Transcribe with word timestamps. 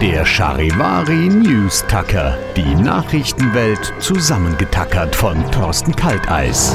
Der 0.00 0.24
Charivari 0.24 1.28
News 1.28 1.84
Tucker. 1.86 2.38
Die 2.56 2.74
Nachrichtenwelt 2.74 3.92
zusammengetackert 3.98 5.14
von 5.14 5.38
Thorsten 5.50 5.94
Kalteis. 5.94 6.74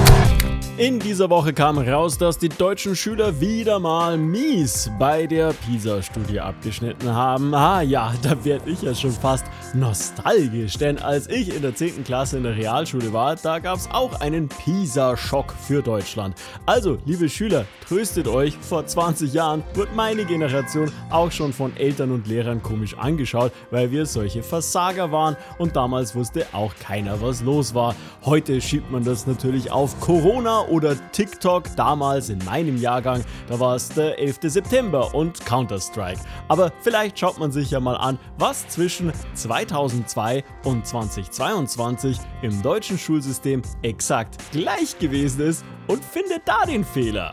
In 0.77 0.99
dieser 0.99 1.29
Woche 1.29 1.53
kam 1.53 1.77
raus, 1.77 2.17
dass 2.17 2.37
die 2.37 2.49
deutschen 2.49 2.97
Schüler 2.97 3.39
wieder 3.39 3.79
mal 3.79 4.17
mies 4.17 4.91
bei 4.99 5.25
der 5.25 5.53
PISA-Studie 5.53 6.41
abgeschnitten 6.41 7.15
haben. 7.15 7.53
Ah 7.53 7.81
ja, 7.81 8.13
da 8.21 8.43
werde 8.43 8.69
ich 8.69 8.81
ja 8.81 8.93
schon 8.93 9.11
fast 9.11 9.45
nostalgisch, 9.73 10.77
denn 10.77 10.99
als 10.99 11.29
ich 11.29 11.55
in 11.55 11.61
der 11.61 11.73
10. 11.73 12.03
Klasse 12.03 12.35
in 12.35 12.43
der 12.43 12.57
Realschule 12.57 13.13
war, 13.13 13.37
da 13.37 13.59
gab 13.59 13.77
es 13.77 13.89
auch 13.89 14.19
einen 14.19 14.49
PISA-Schock 14.49 15.53
für 15.65 15.81
Deutschland. 15.81 16.35
Also, 16.65 16.97
liebe 17.05 17.29
Schüler, 17.29 17.63
tröstet 17.87 18.27
euch, 18.27 18.57
vor 18.57 18.85
20 18.85 19.31
Jahren 19.31 19.63
wurde 19.75 19.93
meine 19.95 20.25
Generation 20.25 20.91
auch 21.09 21.31
schon 21.31 21.53
von 21.53 21.77
Eltern 21.77 22.11
und 22.11 22.27
Lehrern 22.27 22.61
komisch 22.61 22.97
angeschaut, 22.97 23.53
weil 23.71 23.91
wir 23.91 24.05
solche 24.05 24.43
Versager 24.43 25.09
waren 25.13 25.37
und 25.57 25.77
damals 25.77 26.15
wusste 26.15 26.47
auch 26.51 26.73
keiner, 26.81 27.21
was 27.21 27.41
los 27.41 27.73
war. 27.73 27.95
Heute 28.25 28.59
schiebt 28.59 28.91
man 28.91 29.05
das 29.05 29.25
natürlich 29.25 29.71
auf 29.71 30.01
Corona 30.01 30.64
oder 30.69 30.95
TikTok. 31.11 31.75
Damals 31.75 32.29
in 32.29 32.39
meinem 32.45 32.77
Jahrgang, 32.77 33.23
da 33.47 33.59
war 33.59 33.75
es 33.75 33.89
der 33.89 34.19
11. 34.19 34.37
September 34.43 35.13
und 35.13 35.45
Counter-Strike. 35.45 36.19
Aber 36.47 36.71
vielleicht 36.81 37.19
schaut 37.19 37.39
man 37.39 37.51
sich 37.51 37.71
ja 37.71 37.79
mal 37.79 37.95
an, 37.95 38.19
was 38.37 38.67
zwischen 38.67 39.11
2002 39.33 40.43
und 40.63 40.85
2022 40.85 42.17
im 42.41 42.61
deutschen 42.61 42.97
Schulsystem 42.97 43.61
exakt 43.81 44.37
gleich 44.51 44.97
gewesen 44.99 45.41
ist 45.41 45.65
und 45.87 46.03
findet 46.03 46.41
da 46.45 46.65
den 46.65 46.83
Fehler. 46.83 47.31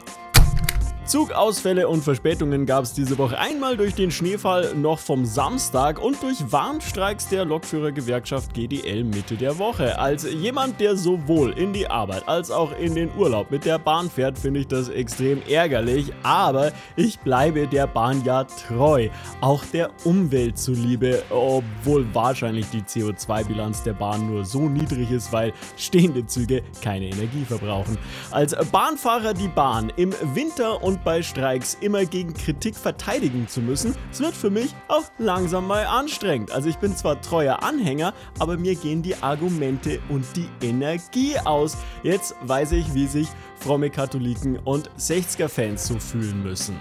Zugausfälle 1.05 1.89
und 1.89 2.05
Verspätungen 2.05 2.65
gab 2.65 2.85
es 2.85 2.93
diese 2.93 3.19
Woche 3.19 3.37
einmal 3.37 3.77
durch 3.77 3.95
den 3.95 4.13
Schneefall 4.13 4.73
noch 4.77 5.01
vom 5.01 5.27
Samstag 5.27 6.01
und 6.01 6.23
durch 6.23 6.39
Warnstreiks 6.53 7.29
der 7.29 7.45
Lokführergewerkschaft 7.45 8.55
GDL 8.55 9.03
Mitte 9.03 9.35
der 9.35 9.59
Woche. 9.59 9.99
Als 9.99 10.25
jemand, 10.33 10.79
der 10.81 10.97
sowohl 10.97 11.59
in 11.59 11.73
die 11.73 11.89
Arbeit 11.89 12.29
als 12.29 12.53
auch 12.53 12.71
in 12.79 12.95
den 12.95 13.11
Urlaub 13.17 13.51
mit 13.51 13.65
der 13.65 13.81
Bahn 13.81 14.09
fährt, 14.09 14.39
finde 14.39 14.61
ich 14.61 14.69
das 14.69 14.89
extrem 14.89 15.43
ärgerlich, 15.49 16.13
aber 16.23 16.71
ich 16.95 17.19
bleibe 17.19 17.67
der 17.67 17.89
Bahn 17.89 18.25
ja 18.25 18.45
treu, 18.45 19.09
auch 19.41 19.65
der 19.73 19.91
Umwelt 20.05 20.57
zuliebe, 20.57 21.25
obwohl 21.31 22.07
wahrscheinlich 22.15 22.67
die 22.71 22.83
CO2-Bilanz 22.83 23.83
der 23.83 23.95
Bahn 23.95 24.31
nur 24.31 24.45
so 24.45 24.69
niedrig 24.69 25.11
ist, 25.11 25.33
weil 25.33 25.53
stehende 25.77 26.27
Züge 26.27 26.63
keine 26.81 27.07
Energie 27.07 27.45
verbrauchen. 27.45 27.99
Als 28.31 28.55
Bahnfahrer 28.71 29.35
die 29.35 29.49
Bahn 29.49 29.93
im 29.97 30.15
Winter 30.35 30.81
und 30.83 30.92
bei 31.05 31.23
Streiks 31.23 31.77
immer 31.81 32.05
gegen 32.05 32.35
Kritik 32.35 32.77
verteidigen 32.77 33.49
zu 33.49 33.61
müssen, 33.61 33.95
es 34.11 34.21
wird 34.21 34.35
für 34.35 34.51
mich 34.51 34.75
auch 34.89 35.05
langsam 35.19 35.67
mal 35.67 35.87
anstrengend. 35.87 36.51
Also 36.51 36.69
ich 36.69 36.77
bin 36.77 36.97
zwar 36.97 37.21
treuer 37.21 37.63
Anhänger, 37.63 38.15
aber 38.39 38.57
mir 38.57 38.75
gehen 38.75 39.03
die 39.03 39.17
Argumente 39.23 40.01
und 40.09 40.25
die 40.37 40.49
Energie 40.67 41.39
aus. 41.45 41.77
Jetzt 42.03 42.35
weiß 42.43 42.73
ich, 42.73 42.95
wie 42.95 43.07
sich 43.07 43.29
fromme 43.59 43.91
Katholiken 43.91 44.59
und 44.59 44.91
60er-Fans 44.99 45.87
so 45.89 45.99
fühlen 45.99 46.43
müssen. 46.43 46.77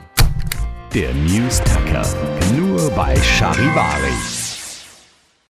Der 0.94 1.14
News 1.14 1.60
Tucker. 1.60 2.06
Nur 2.58 2.90
bei 2.92 3.16
Charivari. 3.16 4.41